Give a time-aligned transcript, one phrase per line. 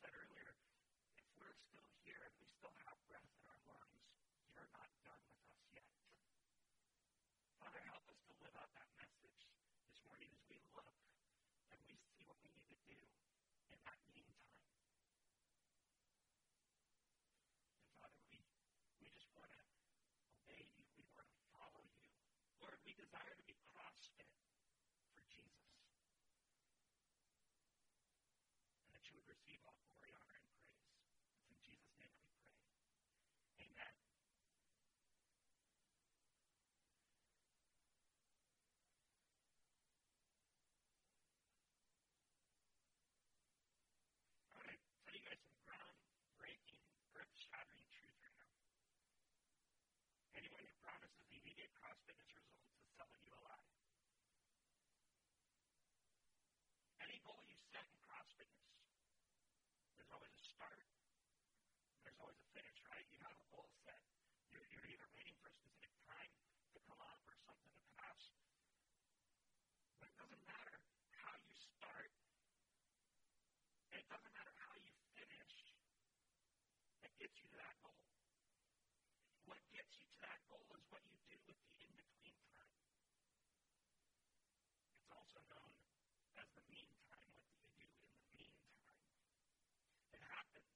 [0.00, 0.56] said earlier,
[1.20, 4.00] if we're still here and we still have breath in our lungs,
[4.48, 5.84] you're not done with us yet.
[7.60, 9.44] Father, help us to live out that message
[9.84, 10.96] this morning as we look
[11.68, 12.96] and we see what we need to do
[13.70, 14.64] in that meantime.
[17.84, 18.40] And Father, we,
[19.04, 19.60] we just want to
[20.32, 20.84] obey you.
[20.96, 22.00] We want to follow you.
[22.64, 24.28] Lord, we desire to be CrossFit
[25.12, 25.68] for Jesus.
[28.84, 30.84] And that you would receive all glory, honor, and praise.
[31.36, 32.66] It's in Jesus' name that we pray.
[33.64, 33.94] Amen.
[44.50, 46.82] I'm going to tell you guys some groundbreaking,
[47.16, 48.50] earth shattering truth right now.
[50.36, 53.68] Anyone who promises immediate cross fitness results is selling you a lie.
[57.04, 58.68] Any goal you set in cross fitness,
[59.96, 60.84] there's always a start,
[62.04, 63.04] there's always a finish, right?
[63.10, 64.00] You have a goal set.
[64.52, 66.32] You're, you're either waiting for a specific time
[66.74, 68.22] to come up or something to pass.
[70.00, 70.76] But it doesn't matter
[71.24, 72.10] how you start,
[73.92, 75.54] and it doesn't matter how you finish
[77.04, 78.00] that gets you to that goal.
[79.46, 82.76] What gets you to that goal is what you do with the in between time.
[85.00, 85.72] It's also known
[86.40, 87.32] as the meantime.
[87.60, 88.84] What do you do in the meantime?
[90.14, 90.70] It happens.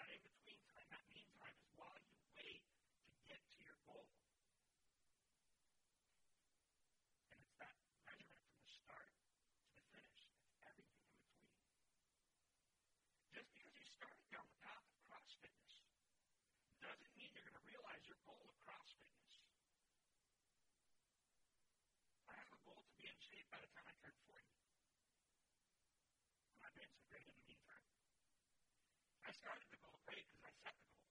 [0.00, 2.62] That in between time, that meantime is while you wait
[3.08, 4.08] to get to your goal.
[7.32, 7.76] And it's that
[8.08, 10.22] measurement from the start to the finish.
[10.42, 11.54] It's everything in between.
[13.32, 15.74] Just because you started down the path of cross fitness
[16.82, 19.36] doesn't mean you're going to realize your goal of cross fitness.
[22.28, 24.42] I have a goal to be in shape by the time I turn 40.
[26.64, 27.86] I'm not so great in the meantime.
[29.26, 31.10] I started the goal great because I set the goal.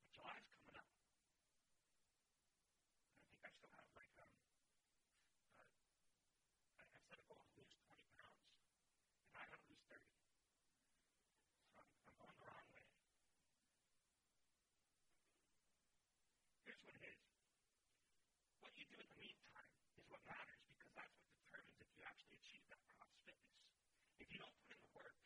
[0.00, 0.88] But July's coming up.
[0.90, 1.02] And
[3.10, 4.32] I think I still have like um,
[5.58, 5.76] uh,
[6.78, 8.44] I, I set a goal to lose 20 pounds,
[9.28, 10.02] and I got to lose 30.
[11.74, 12.84] So I'm, I'm going the wrong way.
[16.84, 17.20] Here's what it is.
[18.60, 22.02] What you do in the meantime is what matters because that's what determines if you
[22.08, 23.56] actually achieve that cross fitness.
[24.20, 25.16] If you don't put in the work,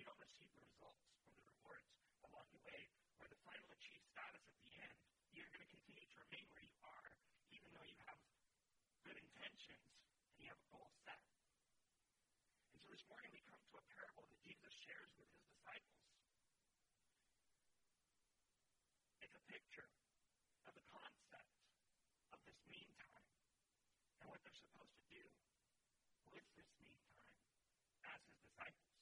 [0.00, 1.88] you don't receive the results or the rewards
[2.24, 2.80] along the way
[3.20, 4.96] or the final achieved status at the end.
[5.36, 7.08] You're going to continue to remain where you are,
[7.52, 8.18] even though you have
[9.04, 9.84] good intentions
[10.32, 11.20] and you have a goal set.
[12.72, 16.00] And so this morning we come to a parable that Jesus shares with his disciples.
[19.22, 19.88] It's a picture
[20.66, 21.52] of the concept
[22.34, 22.38] of
[22.70, 23.26] meantime
[24.20, 25.24] and what they're supposed to do
[26.30, 27.34] with this meantime
[28.06, 28.94] as his disciples.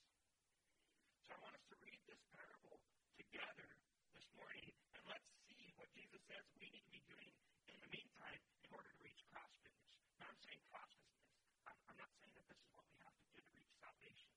[1.27, 2.79] So I want us to read this parable
[3.21, 3.69] together
[4.17, 7.33] this morning and let's see what Jesus says we need to be doing
[7.69, 9.91] in the meantime in order to reach cross fitness.
[10.21, 11.29] Now I'm saying cross fitness.
[11.69, 14.31] I'm, I'm not saying that this is what we have to do to reach salvation.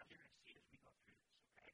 [0.00, 1.72] As you're going to see as we go through this, okay?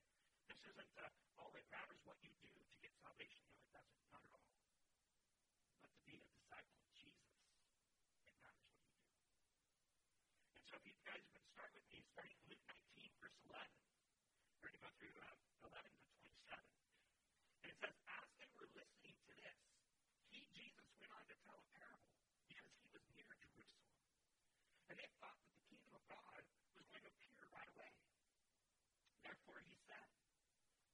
[0.48, 1.10] This isn't, uh,
[1.42, 3.42] oh, it matters what you do to get salvation.
[3.50, 3.98] No, it doesn't.
[4.14, 4.46] Not at all.
[5.82, 7.26] But to be a disciple of Jesus,
[8.26, 9.18] it matters what you do.
[10.54, 12.64] And so if you guys would start with me, starting in Luke
[12.96, 13.60] 19, verse 11.
[14.64, 16.64] We're going to go through uh, 11 to 27.
[17.60, 19.58] And it says, as they were listening to this,
[20.32, 22.16] he, Jesus, went on to tell a parable
[22.48, 24.00] because he was near Jerusalem.
[24.88, 26.40] And they thought that the kingdom of God
[26.72, 27.92] was going to appear right away.
[29.28, 30.08] Therefore, he said,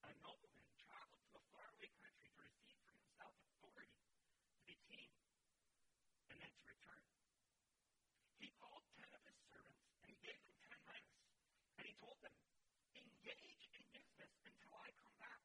[0.03, 5.11] a nobleman traveled to a faraway country to receive for himself authority to be king
[6.35, 7.03] and then to return.
[8.39, 11.19] He called ten of his servants and he gave them ten minas.
[11.79, 12.35] And he told them,
[12.95, 15.43] engage in business until I come back.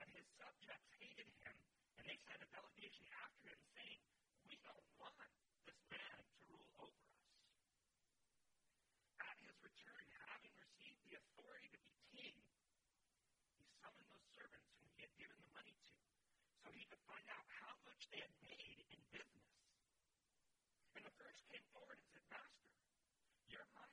[0.00, 1.56] But his subjects hated him,
[2.00, 4.00] and they sent a delegation after him, saying,
[4.48, 5.12] We don't want
[5.68, 7.28] this man to rule over us.
[9.20, 12.36] At his return, having received the authority to be king,
[13.60, 15.92] he summoned those servants whom he had given the money to,
[16.64, 19.52] so he could find out how much they had made in business.
[20.96, 22.72] And the first came forward and said, Master,
[23.52, 23.83] your mina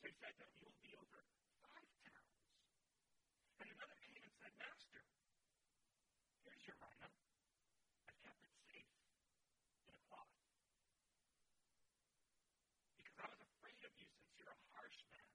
[0.00, 1.20] who said to him, You will be over
[1.60, 2.40] five pounds.
[3.60, 5.04] And another came and said, Master,
[6.40, 7.08] here's your mina.
[8.08, 8.88] I've kept it safe
[9.84, 10.32] in a cloth.
[12.96, 15.28] Because I was afraid of you since you're a harsh man.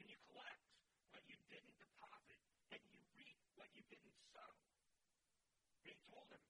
[0.00, 0.64] And you collect
[1.12, 2.40] what you didn't deposit,
[2.72, 4.52] and you reap what you didn't sow.
[5.84, 6.40] They told him,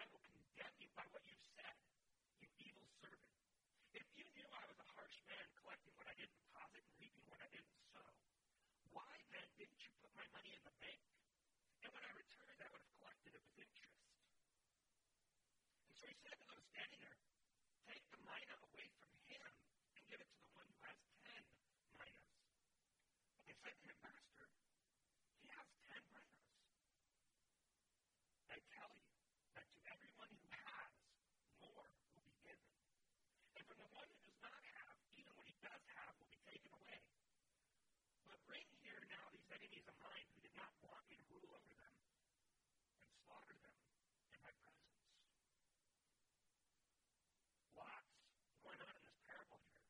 [0.00, 1.59] I will condemn you by what you've said.
[8.94, 11.00] Why then didn't you put my money in the bank?
[11.82, 14.00] And when I returned, I would have collected it with interest.
[15.90, 17.18] And so he said to those standing there,
[17.86, 19.42] Take the mina away from him
[19.94, 21.42] and give it to the one who has ten
[21.98, 22.38] minas.
[23.38, 24.46] But they said to him, Master,
[25.42, 26.46] he has ten minas.
[28.50, 29.14] I tell you
[29.54, 30.90] that to everyone who has,
[31.62, 32.70] more will be given.
[33.54, 36.40] And from the one who does not have, even what he does have will be
[36.46, 36.98] taken away.
[38.26, 41.50] But bring here now these enemies of mine who did not want me to rule
[41.50, 41.94] over them,
[43.06, 43.74] and slaughter them
[44.34, 44.98] in my presence.
[47.74, 48.10] Lots
[48.62, 49.86] going on in this parable here.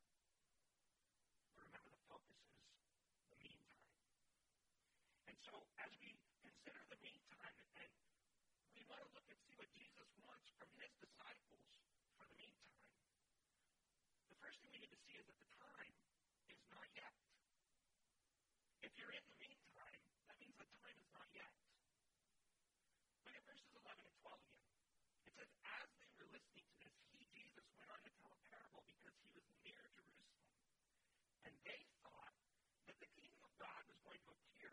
[1.52, 3.92] But remember, the focus is the meantime.
[5.16, 6.12] And so, as we
[6.44, 7.92] consider the meantime, and
[8.76, 11.64] we want to look and see what Jesus wants from his disciples
[12.16, 12.84] for the meantime,
[14.28, 15.94] the first thing we need to see is that the time
[16.52, 17.14] is not yet.
[18.84, 21.52] If you're in the meantime, that means the time is not yet.
[23.24, 24.68] Look at verses 11 and 12 again.
[25.28, 28.40] It says, As they were listening to this, he, Jesus, went on to tell a
[28.48, 30.40] parable because he was near Jerusalem.
[31.44, 32.34] And they thought
[32.88, 34.72] that the kingdom of God was going to appear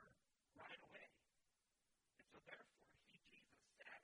[0.58, 1.08] right away.
[2.18, 4.02] And so therefore, he, Jesus, said,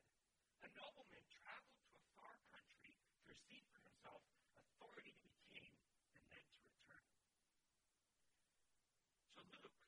[0.62, 4.20] A nobleman traveled to a far country to receive for himself
[4.60, 5.72] authority to be king
[6.20, 7.08] and then to return.
[9.32, 9.80] So Luke,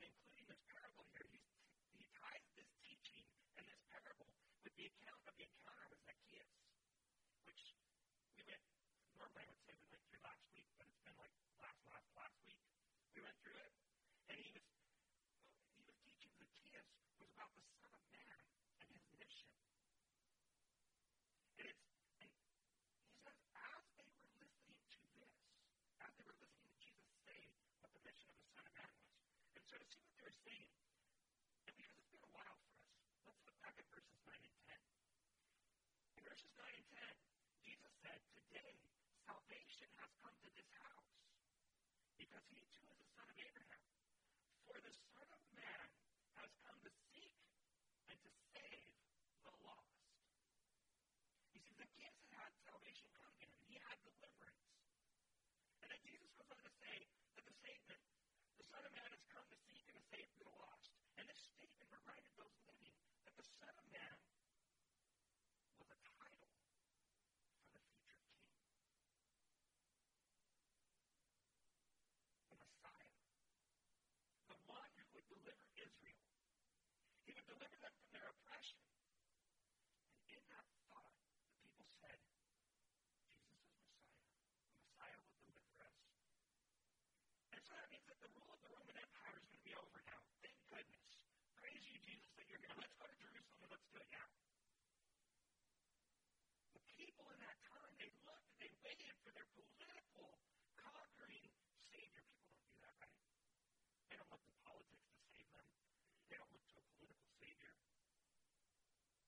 [0.00, 1.44] in including this parable here, he's,
[2.00, 3.28] he ties this teaching
[3.60, 4.32] and this parable
[4.64, 6.48] with the account of the encounter with Zacchaeus,
[7.44, 7.76] which
[8.40, 8.64] we went,
[9.20, 12.08] normally I would say we went through last week, but it's been like last, last,
[12.16, 12.56] last week.
[13.12, 13.72] We went through it,
[14.32, 14.64] and he was,
[15.76, 16.88] he was teaching Zacchaeus
[17.20, 18.40] was about the Son of Man
[18.80, 19.52] and his mission.
[21.60, 21.84] And it's,
[22.24, 22.40] and he
[23.20, 25.34] says, as they were listening to this,
[25.98, 27.38] as they were listening to Jesus say
[27.82, 29.10] what the mission of the Son of Man was.
[29.58, 30.70] And so to see what they were saying,
[31.66, 32.94] and because it's been a while for us,
[33.26, 34.78] let's look back at verses 9 and 10.
[36.14, 38.72] In verses 9 and 10, Jesus said, Today
[39.26, 41.10] salvation has come to this house,
[42.28, 43.84] because he too is a son of Abraham.
[44.68, 45.88] For the Son of Man
[46.36, 47.32] has come to seek
[48.12, 48.92] and to save
[49.48, 49.96] the lost.
[51.56, 53.56] You see, Zacchaeus had had salvation come to him.
[53.64, 54.64] He had deliverance.
[55.80, 56.96] And then Jesus goes on to say
[57.36, 58.00] that the statement,
[58.60, 60.92] the Son of Man has come to seek and to save the lost.
[61.16, 62.92] And this statement reminded those living
[63.24, 64.16] that the Son of Man
[65.80, 66.52] was a title
[67.72, 68.48] for the future king.
[72.48, 73.12] The Messiah.
[74.48, 76.20] The one who would deliver Israel.
[77.24, 78.84] He would deliver them from their oppression.
[80.28, 84.28] And in that thought, the people said, Jesus is Messiah.
[84.68, 85.96] The Messiah will deliver us.
[87.56, 89.72] And so that means that the rule of the Roman Empire is going to be
[89.72, 90.20] over now.
[90.44, 91.16] Thank goodness.
[91.56, 92.76] Praise you, Jesus, that you're here.
[92.76, 94.28] Let's go to Jerusalem and let's do it now.
[96.76, 100.28] The people in that time, they looked, they waited for their political
[100.76, 101.48] conquering
[101.88, 102.20] savior.
[102.36, 103.16] People don't do that, right?
[104.12, 104.67] They don't look to.
[106.28, 107.72] They don't look to a political savior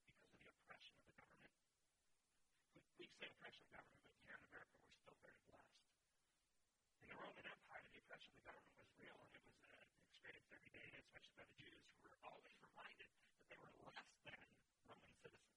[0.04, 1.56] because of the oppression of the government.
[2.76, 5.80] We, we say oppression of government, but here in America, we're still very blessed.
[7.00, 9.80] In the Roman Empire, the oppression of the government was real, and it was uh,
[10.12, 14.08] experienced every day, especially by the Jews, who were always reminded that they were less
[14.28, 14.40] than
[14.84, 15.56] Roman citizens.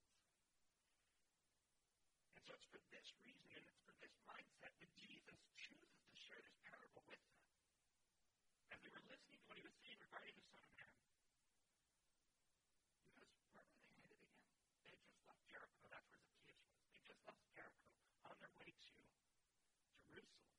[2.40, 6.16] And so it's for this reason, and it's for this mindset that Jesus chooses to
[6.16, 7.36] share this parable with them.
[8.72, 10.90] As they were listening to what he was saying regarding the Son of Man.
[13.14, 14.26] Because where were they headed again?
[14.82, 15.86] They had just left Jericho.
[15.94, 16.82] That's where Zacchaeus was.
[16.90, 17.94] They just left Jericho
[18.26, 18.92] on their way to
[20.10, 20.58] Jerusalem,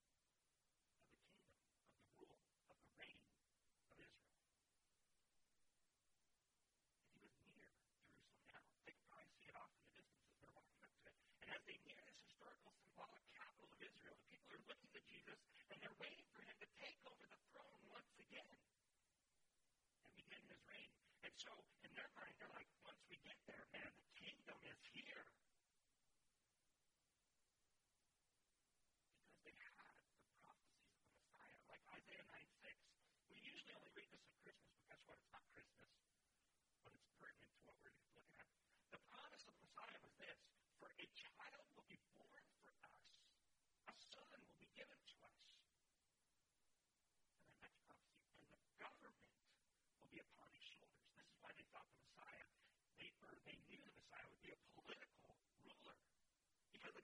[1.83, 2.39] of the rule,
[2.71, 3.19] of the reign
[3.91, 4.31] of Israel.
[7.03, 8.63] And he was near Jerusalem now.
[8.87, 11.15] They could probably see it off in the distance as they're walking up to it.
[11.43, 15.01] And as they near this historical, symbolic capital of Israel, the people are looking to
[15.11, 15.39] Jesus
[15.71, 20.61] and they're waiting for him to take over the throne once again and begin his
[20.69, 20.91] reign.
[21.23, 21.55] And so,
[21.87, 25.23] in their mind, they're like, once we get there, man, the kingdom is here.
[29.39, 32.75] Because they had the prophecies of the Messiah, like Isaiah 9 6.
[33.31, 35.15] We usually only read this at Christmas, but guess what?
[35.15, 35.95] It's not Christmas,
[36.83, 38.51] but it's pertinent to what we're looking at.
[38.91, 40.39] The promise of the Messiah was this
[40.83, 42.99] For a child will be born for us,
[43.87, 44.99] a son will be given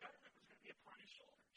[0.02, 1.49] Government was going to be upon his shoulder.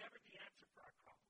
[0.00, 1.29] never the answer for our problem.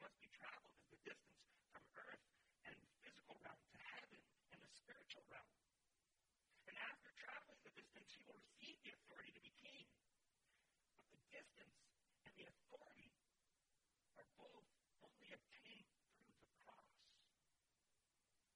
[0.00, 2.24] must be traveled is the distance from earth
[2.64, 2.72] and
[3.04, 5.52] physical realm to heaven and the spiritual realm.
[6.72, 9.84] And after traveling the distance, he will receive the authority to be king.
[11.04, 11.76] But the distance
[12.24, 13.12] and the authority
[14.16, 14.64] are both
[15.04, 16.96] only obtained through the cross,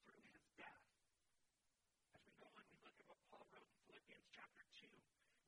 [0.08, 0.84] through his death.
[2.16, 4.88] As we go on, we look at what Paul wrote in Philippians chapter 2,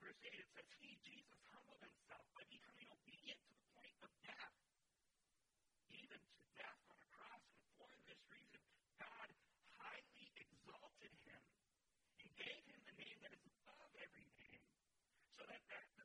[0.04, 0.44] verse 8.
[0.44, 4.35] It says, He, Jesus, humbled himself by becoming obedient to the point of death
[15.38, 15.95] So that, that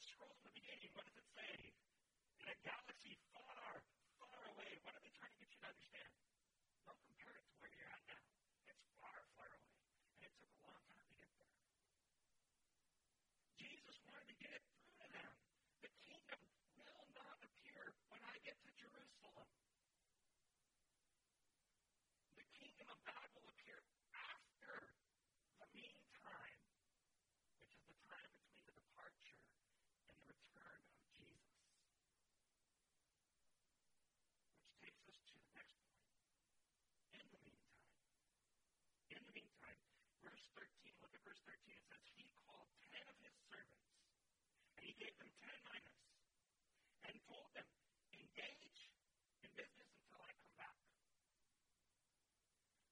[0.00, 1.52] it scrolls in the beginning, what does it say?
[2.40, 3.84] In a galaxy far,
[4.16, 6.08] far away, what are they trying to get you to understand?
[6.88, 7.39] No comparison.
[45.00, 45.96] gave them 10 minas
[47.08, 47.64] and told them,
[48.12, 48.92] engage
[49.40, 50.76] in business until I come back.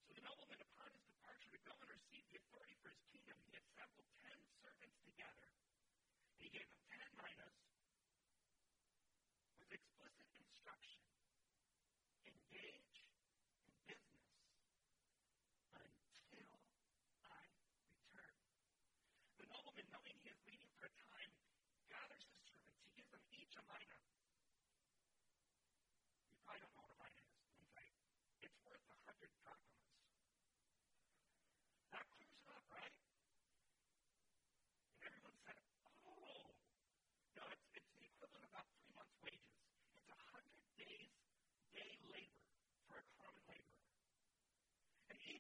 [0.09, 3.37] So the nobleman, upon his departure to go and receive the authority for his kingdom,
[3.45, 5.53] he assembled ten servants together.
[6.33, 7.68] And he gave them 10 minas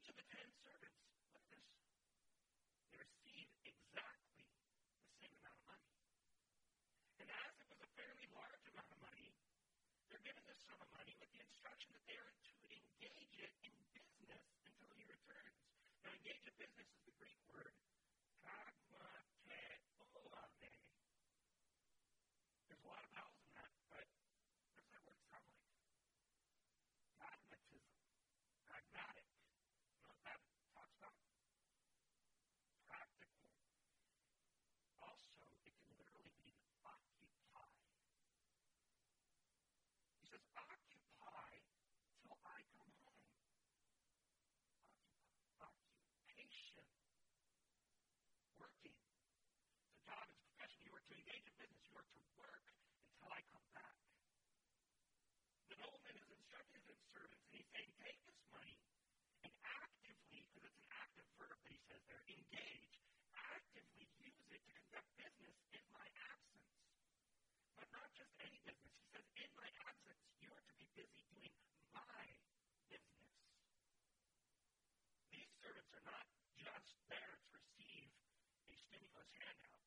[0.09, 1.05] each of the ten servants,
[1.37, 1.69] look at this,
[2.89, 5.93] they received exactly the same amount of money.
[7.21, 9.37] And as it was a fairly large amount of money,
[10.09, 13.53] they're given this sum of money with the instruction that they are to engage it
[13.69, 15.61] in business until he returns.
[16.01, 17.77] Now, engage in business is the Greek word
[79.29, 79.85] stimulus handout.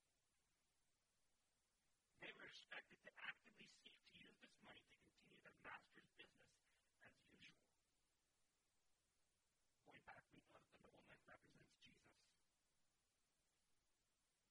[2.21, 6.53] They were expected to actively seek to use this money to continue their master's business
[7.01, 7.65] as usual.
[9.89, 12.21] Going back, we know that the nobleman represents Jesus.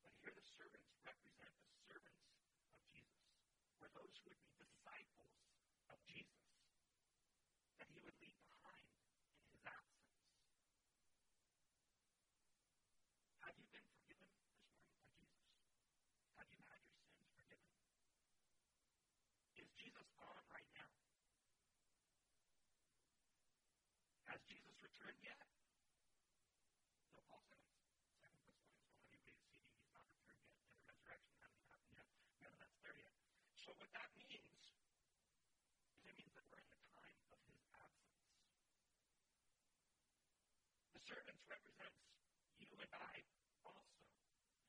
[0.02, 2.26] But here the servants represent the servants
[2.74, 3.30] of Jesus,
[3.78, 5.38] or those who would be disciples
[5.94, 6.50] of Jesus,
[7.78, 10.10] that he would leave behind in his absence.
[13.46, 15.42] Have you been forgiven this morning by Jesus?
[16.38, 17.72] Have you had your sins forgiven?
[19.58, 20.90] Is Jesus on right now?
[24.30, 25.40] Has Jesus returned yet?
[27.16, 27.60] No, Paul says,
[28.22, 31.66] Second Thessalonians 1, when you read CD, he's not returned yet, and the resurrection hasn't
[31.68, 32.06] happened yet.
[32.40, 33.10] None of that's there yet.
[33.60, 34.72] So what that means is
[36.08, 38.24] it means that we're in the time of his absence.
[40.96, 42.00] The servants represents
[42.64, 43.14] you and I
[43.68, 44.00] also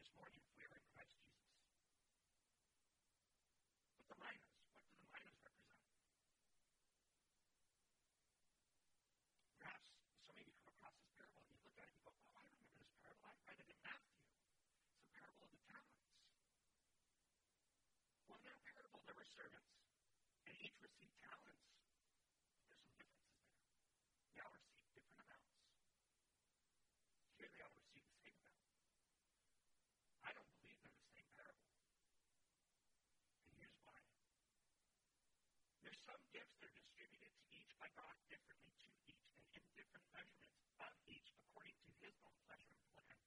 [0.03, 1.55] this morning if we are in Christ Jesus.
[3.95, 5.81] But the minas, what do the minas represent?
[9.59, 9.87] Perhaps
[10.27, 12.19] some of you come across this parable and you look at it and you go,
[12.27, 13.27] oh, I remember this parable.
[13.31, 14.19] I read it in Matthew.
[14.83, 16.03] It's the parable of the talents.
[18.27, 19.71] Well, in that parable, there were servants,
[20.61, 21.65] each received talents.
[22.69, 23.65] There's some differences there.
[24.31, 25.57] They all received different amounts.
[27.37, 28.69] Here they all receive the same amount.
[30.21, 31.73] I don't believe they're the same parable.
[33.49, 33.99] And here's why.
[35.81, 39.65] There's some gifts that are distributed to each by God differently to each and in
[39.73, 43.17] different measurements of each according to his own pleasure and plan.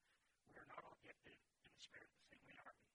[0.48, 2.86] We are not all gifted in the Spirit the same way, are we?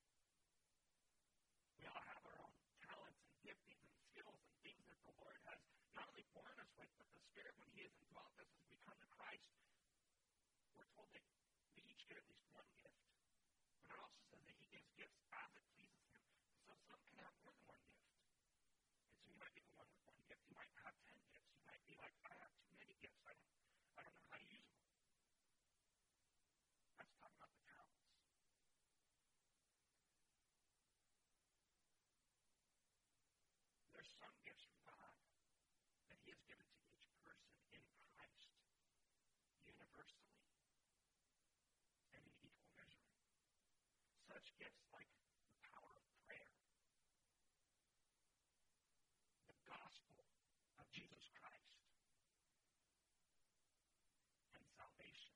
[1.80, 5.38] We all have our own talents and giftings and skills and things that the Lord
[5.47, 5.60] has
[5.95, 8.75] not only born us with, but the Spirit, when He has indwelt us as we
[8.84, 9.47] come to Christ,
[10.75, 11.23] we're told that
[11.71, 12.99] we each get at least one gift.
[13.80, 16.19] But it also says that He gives gifts as it pleases Him.
[16.67, 18.12] So some can have more than one gift.
[19.08, 20.43] And so you might be the one with one gift.
[20.52, 21.47] You might have ten gifts.
[21.56, 23.23] You might be like, I have too many gifts.
[23.23, 23.56] I don't,
[23.95, 24.84] I don't know how to use them.
[26.99, 28.04] That's talking about the talents.
[33.95, 35.15] There's some gifts from God
[36.12, 38.49] that He has given to each person in Christ
[39.69, 40.34] universally
[42.17, 43.06] and in equal measure.
[44.39, 46.56] Such gifts like the power of prayer,
[49.52, 50.15] the gospel
[50.80, 51.75] of Jesus Christ,
[54.56, 55.36] and salvation.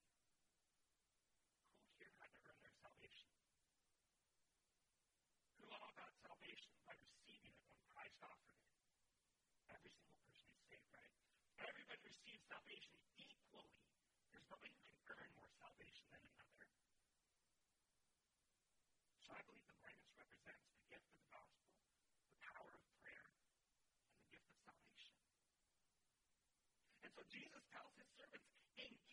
[1.84, 3.28] Who here had to earn their salvation?
[5.60, 8.72] Who all got salvation by receiving it when Christ offered it?
[9.68, 11.12] Every single person is saved, right?
[11.60, 13.68] Everybody receives salvation equally.
[14.32, 16.83] There's nobody who can earn more salvation than another.
[19.24, 21.72] So I believe the brightness represents the gift of the gospel,
[22.28, 23.28] the power of prayer,
[24.04, 25.16] and the gift of salvation.
[27.08, 29.12] And so Jesus tells his servants, engage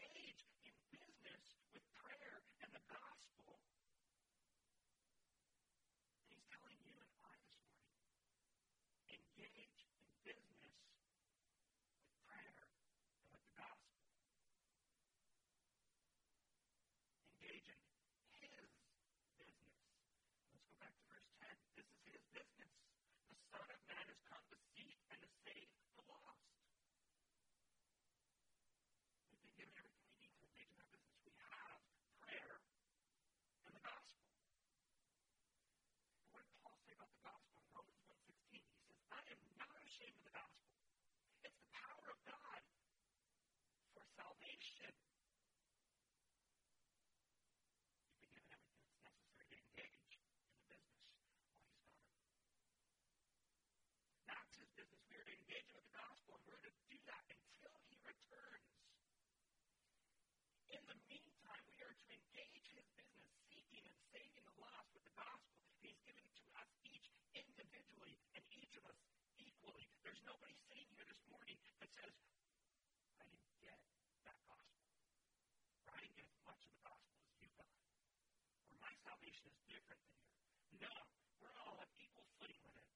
[79.05, 80.49] salvation is different than yours.
[80.81, 80.93] No,
[81.41, 82.89] we're all on equal footing with it.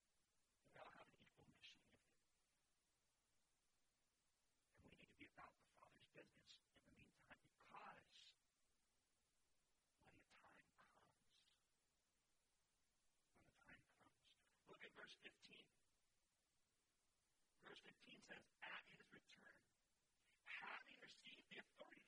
[0.69, 2.13] We all have an equal mission with it.
[4.77, 7.81] And we need to be about the Father's business in the meantime because
[10.13, 11.01] when the time comes,
[13.33, 14.21] when the time comes,
[14.69, 15.33] look at verse 15.
[17.65, 19.57] Verse 15 says, At his return,
[20.45, 22.04] having received the authority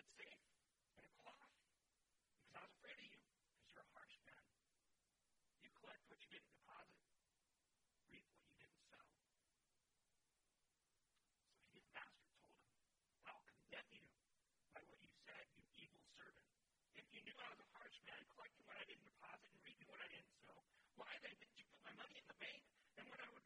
[0.00, 0.40] it safe
[0.96, 1.52] in a cloth
[2.40, 4.44] because I was afraid of you because you're a harsh man.
[5.60, 7.04] You collect what you didn't deposit,
[8.08, 9.04] reap what you didn't sow.
[11.60, 12.72] So his master told him,
[13.28, 14.08] I'll condemn you
[14.72, 16.48] by what you said, you evil servant.
[16.96, 19.88] If you knew I was a harsh man, collecting what I didn't deposit and reaping
[19.92, 20.56] what I didn't sow,
[20.96, 22.64] why then didn't you put my money in the bank?
[22.96, 23.39] And when I was..."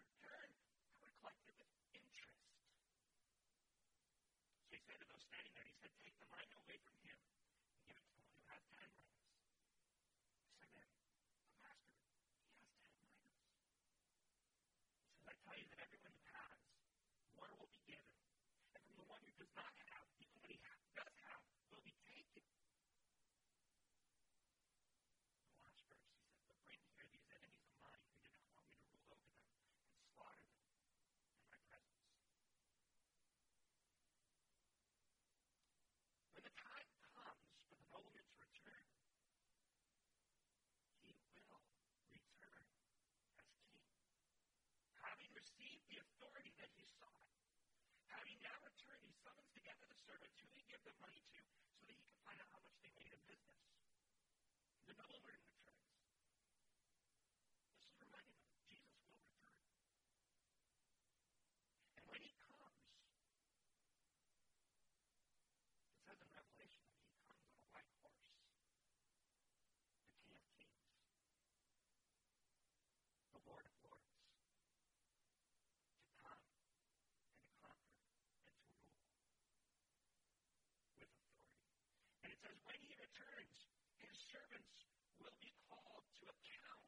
[15.45, 16.59] tell you that everyone who has,
[17.37, 18.09] more will be given.
[18.77, 20.04] And from the one who does not have,
[46.15, 47.27] authority that he sought.
[48.15, 51.43] Having now returned, he summons together the servants who he gave the money to
[84.55, 84.87] parents
[85.19, 86.87] will be called to account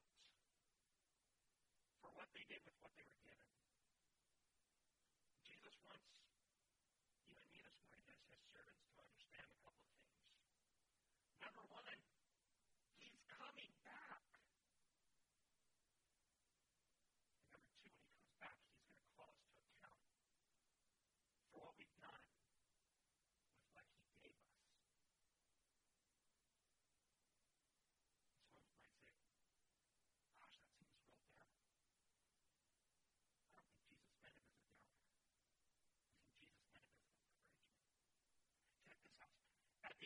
[1.98, 3.55] for what they did with what they were given.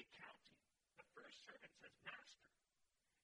[0.00, 0.56] the accounting.
[0.96, 2.48] The first servant says, Master,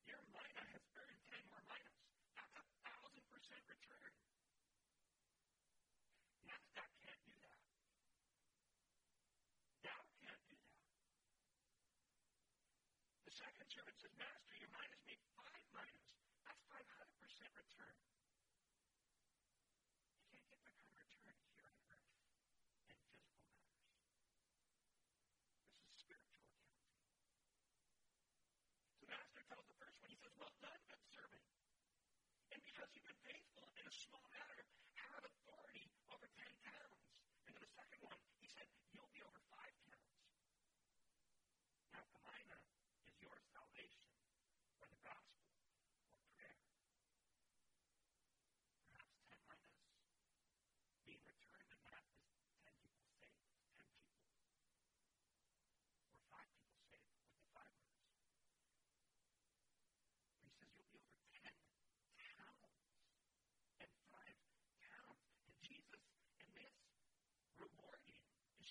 [0.05, 2.05] your mina has earned ten more minas.
[2.37, 4.13] That's a thousand percent return.
[6.45, 7.65] NASDAQ can't do that.
[9.89, 10.85] Dow can't do that.
[13.25, 16.13] The second servant says, Master, your minas made five minas.
[16.45, 18.16] That's 500% return.
[33.97, 34.36] small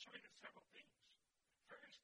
[0.05, 0.93] demonstrated several things.
[1.69, 2.01] First,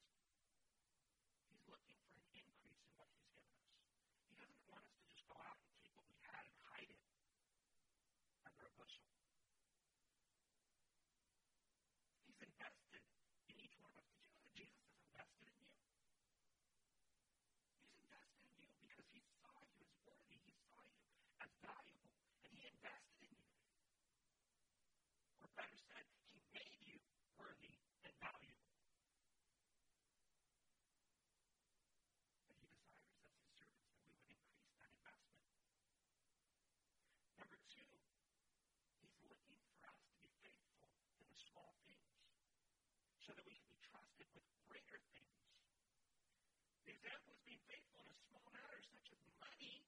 [47.02, 49.82] example is being faithful in a small matter such as money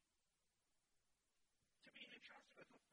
[1.85, 2.92] to being entrusted with a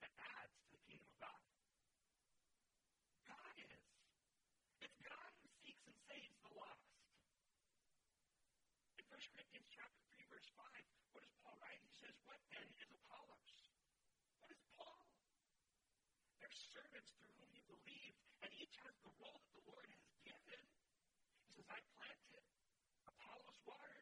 [0.00, 1.42] that adds to the kingdom of God.
[3.28, 3.84] God is.
[4.80, 6.88] It's God who seeks and saves the lost.
[8.96, 10.64] In 1 Corinthians chapter 3, verse 5,
[11.12, 11.80] what does Paul write?
[11.84, 13.52] He says, What then is Apollos?
[14.40, 15.04] What is Paul?
[16.40, 20.04] They're servants through whom you believed, and each has the role that the Lord has
[20.24, 20.64] given.
[21.44, 22.44] He says, I planted,
[23.04, 23.99] Apollos watered.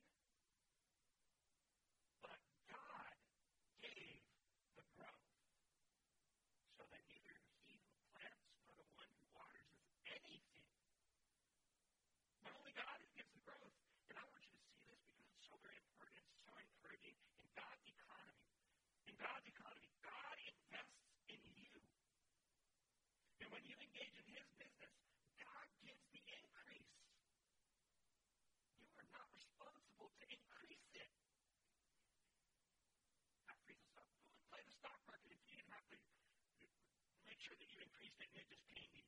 [37.48, 39.04] sure that you increased it and it just pained you.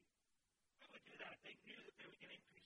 [0.81, 2.60] Why would do that if they knew that they were going to increase?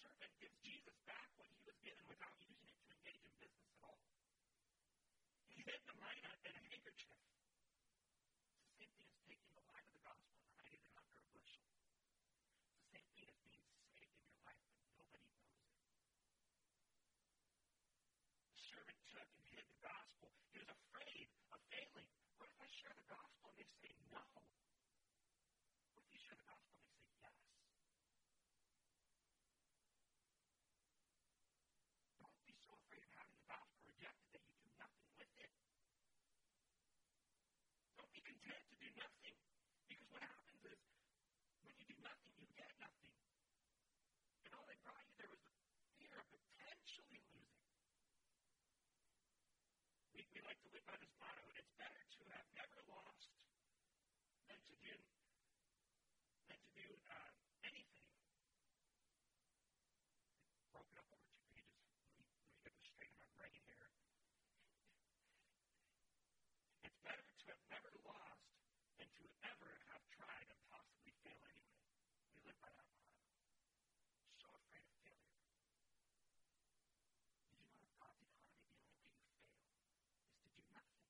[0.00, 3.68] servant gives Jesus back what he was given without using it to engage in business
[3.68, 4.00] at all.
[5.52, 7.18] He hid the mina in a handkerchief.
[8.48, 11.16] It's the same thing as taking the light of the gospel and hiding it under
[11.18, 11.68] a bushel.
[12.62, 15.60] It's the same thing as being saved in your life, but nobody knows it.
[18.56, 20.28] The servant took and hid the gospel.
[20.54, 22.08] He was afraid of failing.
[22.40, 24.22] What if I share the gospel and they say no?
[50.72, 51.44] Live by this motto.
[51.56, 53.28] It's better to have never lost
[54.48, 54.96] than to do
[56.48, 57.30] than to do uh,
[57.68, 58.08] anything.
[60.72, 61.84] Broke it up over two pages.
[62.08, 63.88] Let me, let me get this straight in my brain here.
[66.88, 68.48] It's better to have never lost
[68.96, 71.84] than to ever have tried and possibly fail anyway.
[72.32, 73.20] We live by that motto.
[74.40, 75.36] So afraid of failure.
[77.36, 81.04] Did you know in God's economy the only way you fail is to do nothing?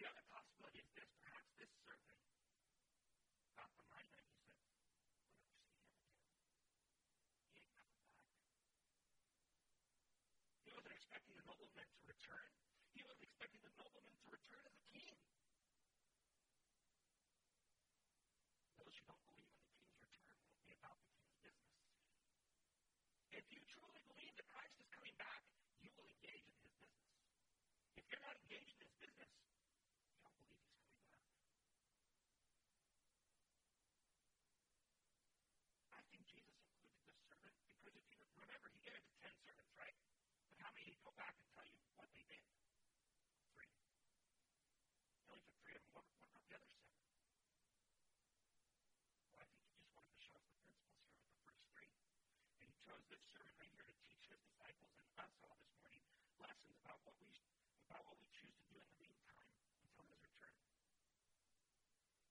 [0.00, 1.10] The other possibility is this.
[1.20, 2.20] Perhaps this servant
[3.56, 6.00] got the money and he said, We'll never see him again.
[6.96, 8.40] He ain't coming back.
[10.64, 12.48] He wasn't expecting the nobleman to return.
[12.96, 15.12] He was expecting the nobleman to return as a king.
[18.80, 21.76] Those who don't believe in the king's return won't be about the king's business.
[23.36, 25.44] If you truly believe that Christ is coming back,
[25.84, 27.04] you will engage in his business.
[28.00, 31.20] If you're not engaged in his business, you don't believe he's coming back.
[35.92, 39.36] I think Jesus included this servant because if you remember, he gave it to ten
[39.44, 39.92] servants, right?
[41.04, 42.40] But back and tell you what they did?
[43.52, 43.68] Three.
[45.20, 45.92] He only took three of them.
[46.00, 46.96] What, what about the other seven?
[49.28, 51.60] Well, I think he just wanted to show us the principles here with the first
[51.76, 51.92] three.
[52.64, 55.76] And he chose this servant right here to teach his disciples and us all this
[55.76, 56.00] morning
[56.40, 57.28] lessons about what we
[57.92, 59.50] about what we choose to do in the meantime
[59.84, 60.56] until his return.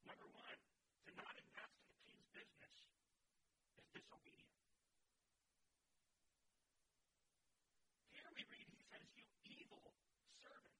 [0.09, 0.57] Number one,
[1.05, 2.73] to not invest in the king's business
[3.77, 4.57] is disobedient.
[8.15, 9.83] Here we read, he says, You evil
[10.41, 10.79] servant.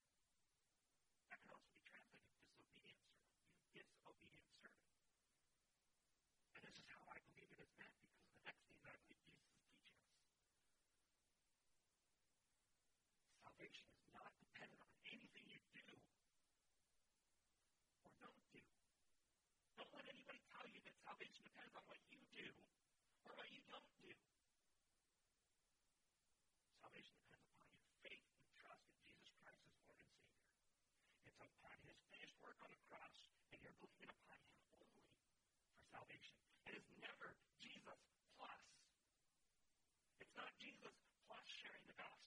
[1.30, 3.36] That can also be translated disobedient servant.
[3.60, 4.92] You disobedient servant.
[6.56, 8.92] And this is how I believe it is meant because of the next thing that
[8.92, 10.30] I believe Jesus is teaching us.
[13.60, 15.84] Salvation is not dependent on anything you do
[18.08, 18.64] or don't do.
[19.76, 22.48] Don't let anybody tell you that salvation depends on what you do
[23.28, 24.16] or what you don't do.
[26.80, 30.56] Salvation depends upon your faith and trust in Jesus Christ as Lord and Savior.
[31.28, 35.84] It's upon His finished work on the cross, and you're believing upon Him only for
[35.92, 36.40] salvation.
[36.64, 38.00] It is never Jesus
[38.40, 38.64] plus.
[40.24, 40.96] It's not Jesus
[41.28, 42.24] plus sharing the gospel.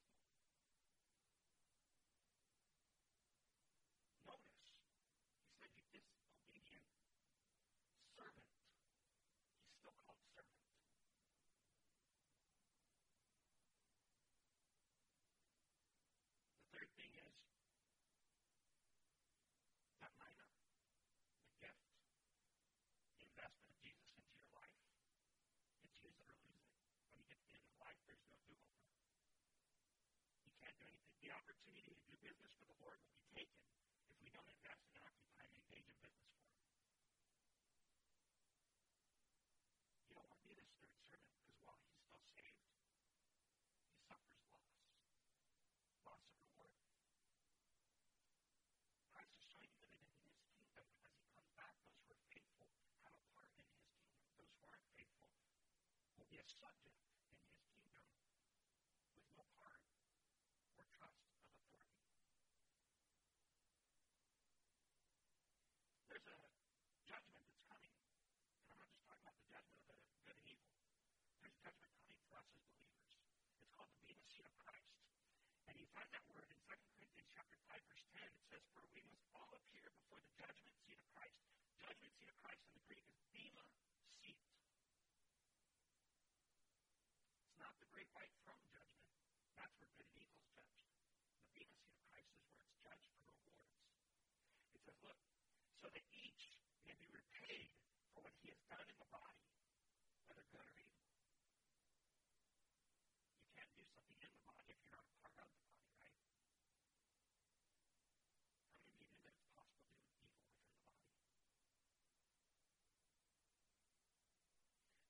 [4.22, 4.70] Notice, he
[5.58, 6.86] said, you disobedient
[8.14, 8.46] servant.
[9.66, 10.62] He's still called servant.
[16.62, 17.34] The third thing is
[20.00, 20.46] that mina,
[21.42, 21.82] the gift,
[23.18, 24.78] the investment of Jesus into your life.
[25.82, 26.78] It's use it or lose it.
[27.10, 28.84] When you get to the end of life, there's no do-over.
[30.44, 31.16] You can't do anything.
[31.24, 33.56] The opportunity to do business for the Lord will be taken
[34.12, 36.60] if we don't invest and occupy and engage in business for Him.
[40.08, 42.60] You don't want to be this third servant because while he's still saved,
[43.88, 44.68] he suffers loss.
[46.04, 46.76] Loss of reward.
[49.08, 52.24] Christ is showing you that in his kingdom, as he comes back, those who are
[52.28, 52.68] faithful
[53.08, 54.04] have a part in his kingdom.
[54.36, 55.32] Those who aren't faithful
[56.20, 58.04] will be a subject in his kingdom
[59.16, 59.80] with no part
[60.76, 61.72] or trust of authority.
[66.08, 66.38] There's a
[67.08, 67.92] judgment that's coming.
[68.60, 70.72] And I'm not just talking about the judgment of the good and evil.
[71.40, 73.14] There's judgment coming for us as believers.
[73.62, 74.90] It's called the Bema Seat of Christ.
[75.70, 78.26] And you find that word in 2 Corinthians chapter 5, verse 10.
[78.26, 81.38] It says, For we must all appear before the judgment seat of Christ.
[81.78, 83.62] Judgment seat of Christ in the Greek is Bema
[84.18, 84.42] Seat.
[87.46, 89.06] It's not the great white throne judgment.
[89.54, 90.82] That's where good and evil is judged.
[91.46, 93.70] The Bema Seat of Christ is where it's judged for rewards.
[94.74, 95.20] It says, Look,
[95.78, 97.70] so that each may be repaid
[98.14, 99.46] for what he has done in the body,
[100.26, 101.06] whether good or evil.
[103.38, 105.86] You can't do something in the body if you're not a part of the body,
[106.02, 106.18] right?
[108.72, 111.38] How many of you knew that it's possible to do evil within the body?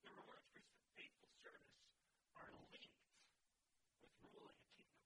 [0.03, 0.61] The rewards for
[0.99, 1.79] faithful service
[2.37, 3.03] are linked
[4.03, 5.03] with ruling a kingdom.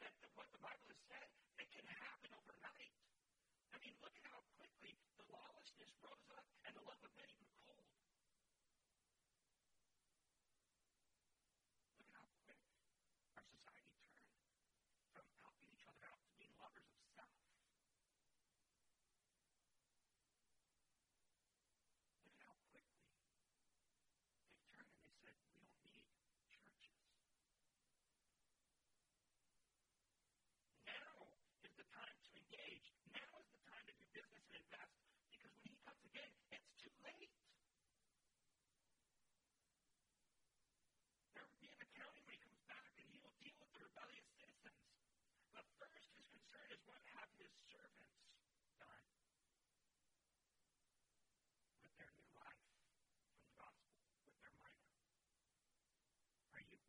[0.02, 1.28] that the, what the Bible has said.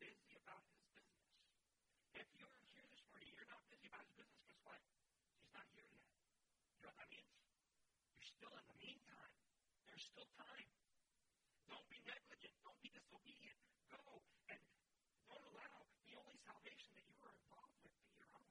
[0.01, 1.29] busy about his business.
[2.17, 4.81] If you're here this morning, you're not busy about his business, guess what?
[5.37, 6.01] He's not here yet.
[6.73, 7.29] You know what that means?
[8.17, 9.33] You're still in the meantime.
[9.85, 10.65] There's still time.
[11.69, 12.57] Don't be negligent.
[12.65, 13.61] Don't be disobedient.
[13.93, 14.01] Go
[14.49, 14.61] and
[15.29, 18.49] don't allow the only salvation that you are involved with be your own.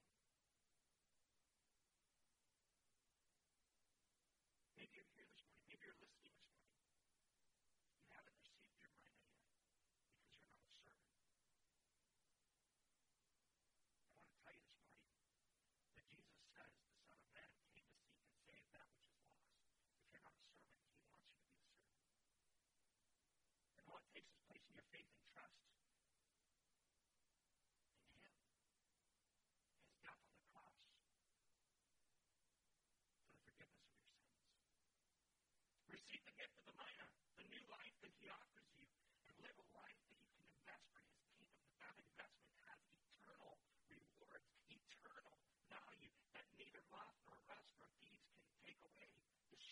[4.79, 5.20] Maybe you're here.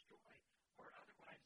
[0.08, 0.34] joy
[0.80, 1.37] or otherwise.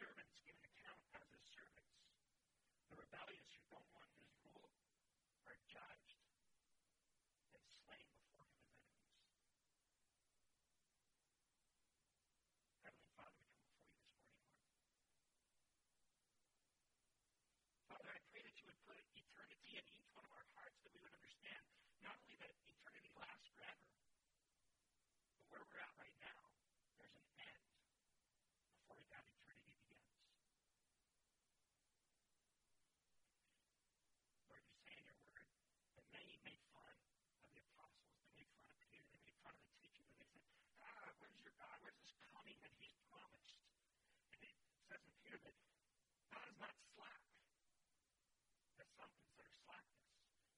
[0.00, 1.92] servants give an account as his servants.
[2.88, 3.49] The rebellious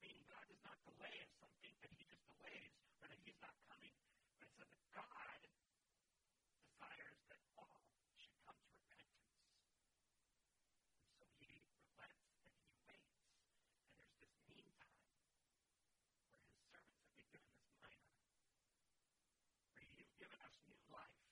[0.02, 1.30] Meaning God does not delay us.
[1.38, 3.94] Some think that he just delays or that he's not coming.
[4.36, 5.40] But it says that God
[6.66, 7.86] desires that all
[8.18, 9.38] should come to repentance.
[10.98, 11.48] And so he
[11.78, 13.14] relents and he waits.
[13.86, 18.10] And there's this meantime where his servants have been given this mina,
[19.72, 21.22] where you've given us new life,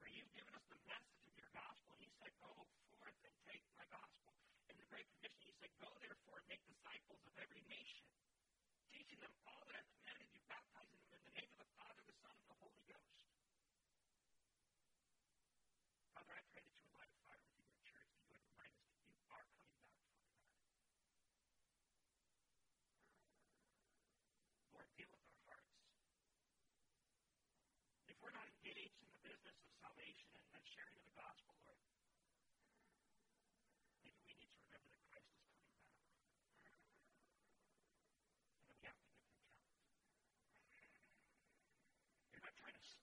[0.00, 2.52] where you've given us the message of your gospel, and you said, Go
[2.96, 4.32] forth and take my gospel.
[4.72, 8.04] In the Great Commission, you said, Go therefore and make disciples of every nation,
[8.94, 11.98] teaching them all that I've commanded you, baptizing them in the name of the Father,
[12.06, 13.26] the Son, and the Holy Ghost.
[16.14, 18.46] Father, I pray that you would light a fire within your church, that you would
[18.54, 19.98] remind us that you are coming back, Father God.
[24.78, 25.74] Lord, deal with our hearts.
[28.06, 31.73] If we're not engaged in the business of salvation and sharing of the gospel, Lord,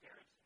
[0.02, 0.41] upstairs.